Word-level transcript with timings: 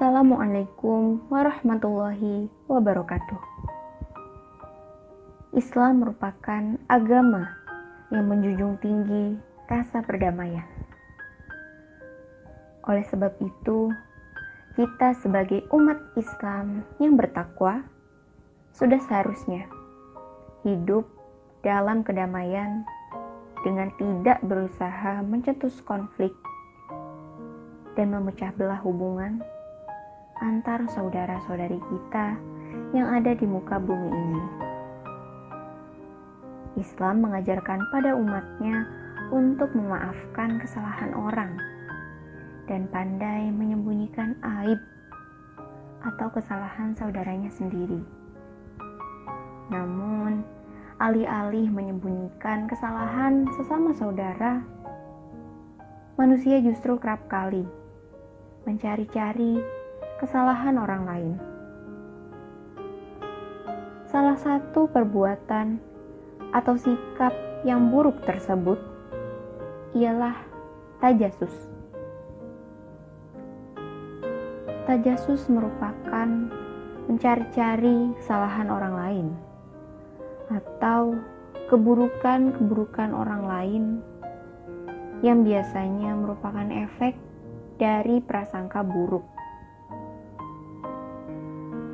Assalamualaikum 0.00 1.28
warahmatullahi 1.28 2.48
wabarakatuh. 2.72 3.36
Islam 5.52 6.00
merupakan 6.00 6.80
agama 6.88 7.52
yang 8.08 8.24
menjunjung 8.24 8.80
tinggi 8.80 9.36
rasa 9.68 10.00
perdamaian. 10.00 10.64
Oleh 12.88 13.04
sebab 13.12 13.28
itu, 13.44 13.92
kita 14.72 15.12
sebagai 15.20 15.68
umat 15.68 16.00
Islam 16.16 16.80
yang 16.96 17.20
bertakwa 17.20 17.84
sudah 18.72 19.04
seharusnya 19.04 19.68
hidup 20.64 21.04
dalam 21.60 22.00
kedamaian 22.00 22.88
dengan 23.68 23.92
tidak 24.00 24.40
berusaha 24.48 25.20
mencetus 25.20 25.76
konflik 25.84 26.32
dan 28.00 28.16
memecah 28.16 28.48
belah 28.56 28.80
hubungan 28.80 29.44
antar 30.40 30.88
saudara-saudari 30.88 31.76
kita 31.76 32.32
yang 32.96 33.12
ada 33.12 33.36
di 33.36 33.44
muka 33.44 33.76
bumi 33.76 34.08
ini. 34.08 34.42
Islam 36.80 37.20
mengajarkan 37.20 37.84
pada 37.92 38.16
umatnya 38.16 38.88
untuk 39.28 39.68
memaafkan 39.76 40.56
kesalahan 40.56 41.12
orang 41.12 41.60
dan 42.64 42.88
pandai 42.88 43.52
menyembunyikan 43.52 44.32
aib 44.64 44.80
atau 46.00 46.32
kesalahan 46.32 46.96
saudaranya 46.96 47.52
sendiri. 47.52 48.00
Namun, 49.68 50.40
alih-alih 51.04 51.68
menyembunyikan 51.68 52.64
kesalahan 52.64 53.44
sesama 53.60 53.92
saudara, 53.92 54.64
manusia 56.16 56.64
justru 56.64 56.96
kerap 56.96 57.28
kali 57.28 57.68
mencari-cari 58.64 59.79
kesalahan 60.20 60.76
orang 60.76 61.02
lain. 61.08 61.32
Salah 64.04 64.36
satu 64.36 64.84
perbuatan 64.92 65.80
atau 66.52 66.76
sikap 66.76 67.32
yang 67.64 67.88
buruk 67.88 68.20
tersebut 68.28 68.76
ialah 69.96 70.36
tajasus. 71.00 71.72
Tajasus 74.84 75.48
merupakan 75.48 76.28
mencari-cari 77.08 78.12
kesalahan 78.20 78.68
orang 78.68 78.94
lain 79.00 79.26
atau 80.52 81.16
keburukan-keburukan 81.72 83.16
orang 83.16 83.42
lain 83.48 83.84
yang 85.24 85.48
biasanya 85.48 86.12
merupakan 86.12 86.68
efek 86.68 87.16
dari 87.80 88.20
prasangka 88.20 88.84
buruk. 88.84 89.39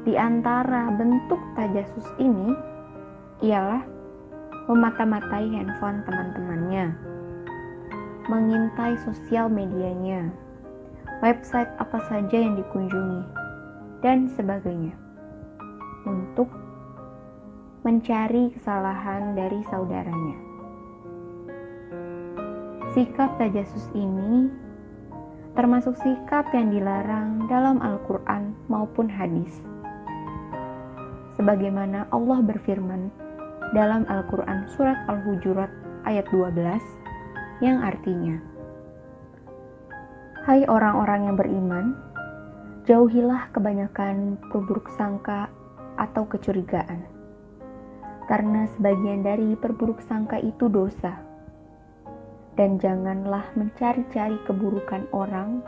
Di 0.07 0.15
antara 0.15 0.87
bentuk 0.95 1.43
tajasus 1.59 2.07
ini 2.23 2.55
ialah 3.43 3.83
memata-matai 4.71 5.51
handphone 5.51 6.07
teman-temannya, 6.07 6.95
mengintai 8.31 8.95
sosial 9.03 9.51
medianya, 9.51 10.31
website 11.27 11.67
apa 11.83 11.99
saja 12.07 12.39
yang 12.39 12.55
dikunjungi, 12.55 13.27
dan 13.99 14.31
sebagainya, 14.31 14.95
untuk 16.07 16.55
mencari 17.83 18.55
kesalahan 18.55 19.35
dari 19.35 19.59
saudaranya. 19.67 20.39
Sikap 22.95 23.43
tajasus 23.43 23.91
ini 23.91 24.55
termasuk 25.59 25.99
sikap 25.99 26.47
yang 26.55 26.71
dilarang 26.71 27.51
dalam 27.51 27.83
Al-Quran 27.83 28.55
maupun 28.71 29.11
hadis 29.11 29.67
sebagaimana 31.37 32.09
Allah 32.11 32.41
berfirman 32.43 33.13
dalam 33.77 34.09
Al-Quran 34.09 34.67
Surat 34.73 34.99
Al-Hujurat 35.07 35.71
ayat 36.09 36.27
12 36.33 36.57
yang 37.61 37.81
artinya 37.85 38.57
Hai 40.47 40.63
orang-orang 40.71 41.27
yang 41.27 41.35
beriman, 41.35 41.99
jauhilah 42.87 43.51
kebanyakan 43.51 44.39
perburuk 44.47 44.87
sangka 44.95 45.51
atau 45.99 46.23
kecurigaan. 46.31 47.03
Karena 48.31 48.71
sebagian 48.79 49.27
dari 49.27 49.59
perburuk 49.59 49.99
sangka 50.07 50.39
itu 50.39 50.71
dosa. 50.71 51.19
Dan 52.55 52.79
janganlah 52.79 53.43
mencari-cari 53.59 54.39
keburukan 54.47 55.11
orang 55.11 55.67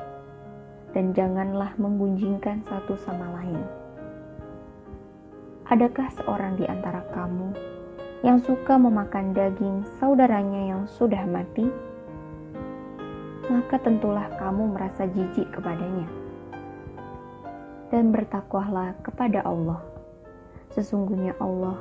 dan 0.95 1.11
janganlah 1.11 1.75
menggunjingkan 1.75 2.62
satu 2.71 2.95
sama 3.03 3.34
lain. 3.34 3.78
Adakah 5.69 6.09
seorang 6.17 6.56
di 6.56 6.65
antara 6.65 7.05
kamu 7.12 7.53
yang 8.25 8.41
suka 8.41 8.81
memakan 8.81 9.37
daging 9.37 9.84
saudaranya 10.01 10.73
yang 10.73 10.89
sudah 10.89 11.21
mati? 11.29 11.69
Maka 13.53 13.77
tentulah 13.77 14.33
kamu 14.41 14.73
merasa 14.73 15.05
jijik 15.05 15.45
kepadanya. 15.53 16.09
Dan 17.93 18.17
bertakwalah 18.17 18.97
kepada 19.05 19.45
Allah. 19.45 19.84
Sesungguhnya 20.73 21.37
Allah 21.37 21.77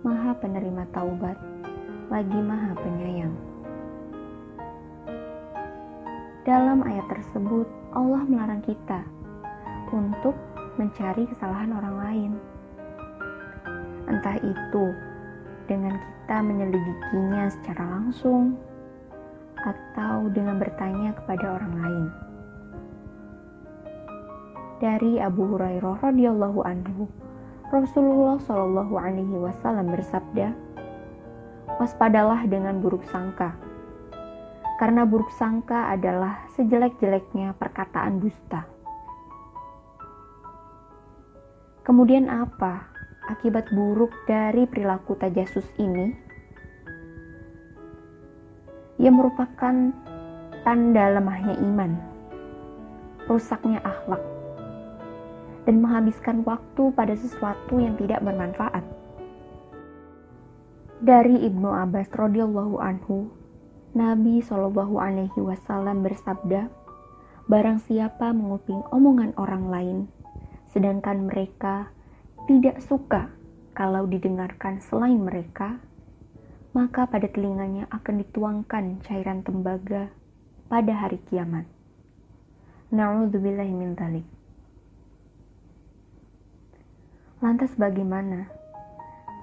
Maha 0.00 0.32
penerima 0.40 0.88
taubat, 0.96 1.36
lagi 2.08 2.40
Maha 2.40 2.80
penyayang. 2.80 3.36
Dalam 6.48 6.80
ayat 6.80 7.04
tersebut, 7.12 7.68
Allah 7.92 8.24
melarang 8.24 8.64
kita 8.64 9.04
untuk 9.92 10.32
mencari 10.80 11.28
kesalahan 11.28 11.76
orang 11.76 11.96
lain 12.00 12.32
entah 14.08 14.36
itu 14.40 14.84
dengan 15.68 15.94
kita 16.28 16.44
menyelidikinya 16.44 17.52
secara 17.52 17.84
langsung 17.88 18.56
atau 19.64 20.28
dengan 20.32 20.60
bertanya 20.60 21.12
kepada 21.16 21.60
orang 21.60 21.74
lain. 21.76 22.06
Dari 24.78 25.18
Abu 25.18 25.44
Hurairah 25.56 25.98
radhiyallahu 26.04 26.60
anhu, 26.62 27.10
Rasulullah 27.68 28.38
shallallahu 28.38 28.94
alaihi 28.96 29.36
wasallam 29.40 29.90
bersabda, 29.90 30.54
"Waspadalah 31.76 32.46
dengan 32.46 32.78
buruk 32.78 33.02
sangka, 33.10 33.58
karena 34.78 35.02
buruk 35.02 35.34
sangka 35.34 35.90
adalah 35.90 36.46
sejelek-jeleknya 36.54 37.58
perkataan 37.58 38.22
dusta." 38.22 38.64
Kemudian 41.82 42.28
apa 42.28 42.97
akibat 43.28 43.68
buruk 43.70 44.10
dari 44.24 44.64
perilaku 44.64 45.14
tajasus 45.20 45.68
ini 45.76 46.28
ia 48.98 49.14
merupakan 49.14 49.94
tanda 50.66 51.04
lemahnya 51.14 51.54
iman, 51.62 51.94
rusaknya 53.30 53.78
akhlak, 53.86 54.18
dan 55.70 55.78
menghabiskan 55.78 56.42
waktu 56.42 56.90
pada 56.98 57.14
sesuatu 57.14 57.78
yang 57.78 57.94
tidak 57.94 58.18
bermanfaat. 58.26 58.82
Dari 60.98 61.46
Ibnu 61.46 61.70
Abbas 61.70 62.10
radhiyallahu 62.10 62.82
anhu, 62.82 63.30
Nabi 63.94 64.42
Shallallahu 64.42 64.98
alaihi 64.98 65.38
wasallam 65.38 66.02
bersabda, 66.02 66.66
"Barang 67.46 67.78
siapa 67.78 68.34
menguping 68.34 68.82
omongan 68.90 69.30
orang 69.38 69.70
lain, 69.70 69.98
sedangkan 70.74 71.30
mereka 71.30 71.94
tidak 72.48 72.80
suka 72.80 73.28
kalau 73.76 74.08
didengarkan 74.08 74.80
selain 74.80 75.20
mereka, 75.20 75.76
maka 76.72 77.04
pada 77.04 77.28
telinganya 77.28 77.84
akan 77.92 78.24
dituangkan 78.24 79.04
cairan 79.04 79.44
tembaga 79.44 80.08
pada 80.72 80.96
hari 80.96 81.20
kiamat. 81.28 81.68
Na'udzubillahi. 82.88 84.24
Lantas 87.44 87.76
bagaimana 87.76 88.48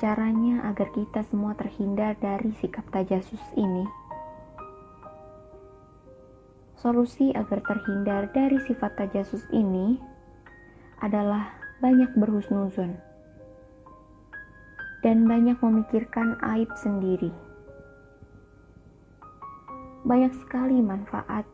caranya 0.01 0.65
agar 0.65 0.89
kita 0.89 1.21
semua 1.30 1.53
terhindar 1.53 2.18
dari 2.18 2.57
sikap 2.57 2.89
tajasus 2.89 3.39
ini? 3.53 3.85
Solusi 6.81 7.30
agar 7.38 7.62
terhindar 7.62 8.33
dari 8.33 8.57
sifat 8.65 8.97
tajasus 8.97 9.45
ini 9.53 10.01
adalah 11.06 11.64
banyak 11.85 12.17
berhusnuzon 12.17 12.97
dan 15.05 15.29
banyak 15.29 15.53
memikirkan 15.61 16.33
aib 16.57 16.65
sendiri. 16.81 17.29
Banyak 20.01 20.33
sekali 20.41 20.81
manfaat 20.81 21.45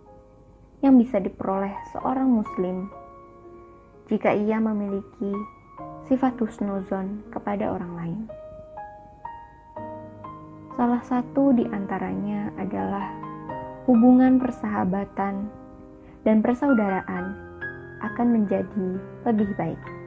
yang 0.80 0.96
bisa 0.96 1.20
diperoleh 1.20 1.76
seorang 1.92 2.32
muslim 2.32 2.88
jika 4.08 4.32
ia 4.32 4.56
memiliki 4.56 5.36
sifat 6.08 6.40
husnuzon 6.40 7.28
kepada 7.36 7.68
orang 7.68 7.94
lain. 8.00 8.22
Salah 10.80 11.04
satu 11.04 11.52
di 11.52 11.68
antaranya 11.68 12.56
adalah 12.56 13.12
hubungan 13.84 14.40
persahabatan 14.40 15.52
dan 16.24 16.40
persaudaraan 16.40 17.36
akan 18.00 18.28
menjadi 18.32 18.96
lebih 19.28 19.52
baik. 19.60 20.01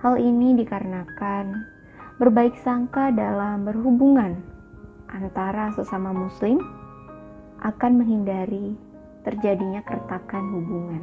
Hal 0.00 0.16
ini 0.16 0.56
dikarenakan 0.56 1.60
berbaik 2.16 2.56
sangka 2.64 3.12
dalam 3.12 3.68
berhubungan 3.68 4.40
antara 5.12 5.68
sesama 5.76 6.08
Muslim 6.16 6.56
akan 7.60 8.00
menghindari 8.00 8.72
terjadinya 9.28 9.84
keretakan 9.84 10.44
hubungan. 10.56 11.02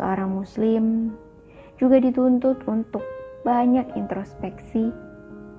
Seorang 0.00 0.32
Muslim 0.32 1.12
juga 1.76 2.00
dituntut 2.00 2.64
untuk 2.64 3.04
banyak 3.44 3.92
introspeksi 3.92 4.88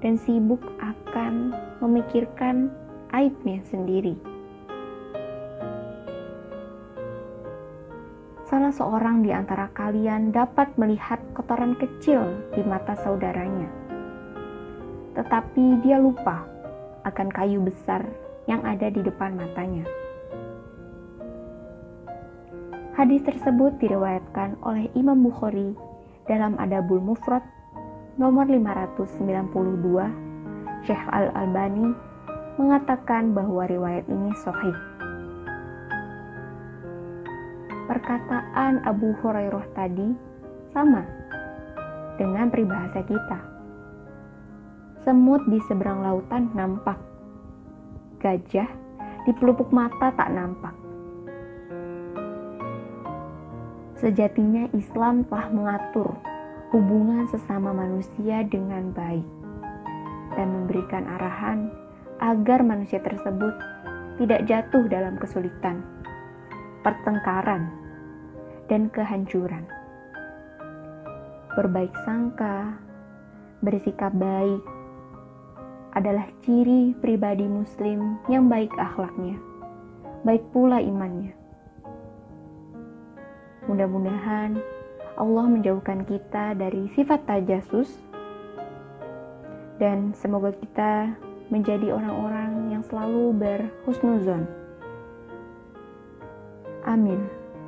dan 0.01 0.17
sibuk 0.17 0.65
akan 0.81 1.53
memikirkan 1.77 2.73
aibnya 3.13 3.61
sendiri. 3.69 4.36
Salah 8.47 8.71
seorang 8.71 9.27
di 9.27 9.31
antara 9.35 9.67
kalian 9.75 10.31
dapat 10.31 10.71
melihat 10.79 11.19
kotoran 11.35 11.75
kecil 11.75 12.23
di 12.55 12.63
mata 12.63 12.95
saudaranya, 12.95 13.67
tetapi 15.19 15.83
dia 15.83 15.99
lupa 15.99 16.47
akan 17.03 17.27
kayu 17.27 17.59
besar 17.59 18.07
yang 18.47 18.63
ada 18.63 18.87
di 18.87 19.03
depan 19.03 19.35
matanya. 19.35 19.83
Hadis 22.95 23.19
tersebut 23.27 23.75
diriwayatkan 23.83 24.63
oleh 24.63 24.87
Imam 24.95 25.27
Bukhari 25.27 25.75
dalam 26.31 26.55
Adabul 26.55 27.03
Mufrad 27.03 27.43
nomor 28.15 28.47
592. 28.47 30.87
Syekh 30.87 31.03
Al-Albani 31.11 31.91
mengatakan 32.55 33.35
bahwa 33.35 33.67
riwayat 33.67 34.07
ini 34.07 34.31
sahih. 34.39 34.96
Perkataan 37.87 38.83
Abu 38.83 39.15
Hurairah 39.23 39.63
tadi 39.71 40.11
sama 40.75 41.07
dengan 42.19 42.51
peribahasa 42.51 42.99
kita. 43.07 43.39
Semut 45.07 45.39
di 45.47 45.55
seberang 45.71 46.03
lautan 46.03 46.51
nampak. 46.51 46.99
Gajah 48.19 48.67
di 49.23 49.31
pelupuk 49.39 49.71
mata 49.71 50.11
tak 50.11 50.35
nampak. 50.35 50.75
Sejatinya 53.97 54.67
Islam 54.75 55.23
telah 55.25 55.47
mengatur 55.49 56.11
hubungan 56.75 57.23
sesama 57.31 57.71
manusia 57.71 58.43
dengan 58.43 58.91
baik 58.91 59.23
dan 60.35 60.47
memberikan 60.51 61.07
arahan 61.17 61.71
agar 62.19 62.61
manusia 62.61 62.99
tersebut 62.99 63.55
tidak 64.21 64.45
jatuh 64.49 64.85
dalam 64.89 65.15
kesulitan, 65.17 65.81
pertengkaran, 66.81 67.69
dan 68.67 68.91
kehancuran. 68.91 69.63
Berbaik 71.55 71.93
sangka, 72.05 72.77
bersikap 73.65 74.13
baik 74.13 74.61
adalah 75.97 76.29
ciri 76.45 76.93
pribadi 77.01 77.49
Muslim 77.49 78.21
yang 78.29 78.45
baik 78.45 78.69
akhlaknya, 78.77 79.41
baik 80.21 80.45
pula 80.53 80.77
imannya. 80.77 81.33
Mudah-mudahan 83.65 84.61
Allah 85.17 85.45
menjauhkan 85.49 86.05
kita 86.05 86.53
dari 86.53 86.87
sifat 86.93 87.25
tajasus 87.25 87.89
dan 89.81 90.13
semoga 90.13 90.53
kita 90.53 91.17
menjadi 91.49 91.95
orang-orang 91.95 92.69
yang 92.77 92.83
selalu 92.85 93.33
berhusnuzon. 93.33 94.66
Amin. 96.97 97.21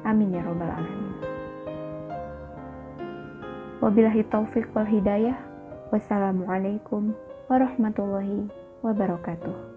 Amin 0.09 0.33
ya 0.33 0.41
robbal 0.41 0.73
alamin. 0.73 1.13
Wabillahi 3.77 4.25
taufik 4.33 4.65
wal 4.73 4.89
hidayah. 4.89 5.37
Wassalamualaikum 5.93 7.13
warahmatullahi 7.45 8.49
wabarakatuh. 8.81 9.68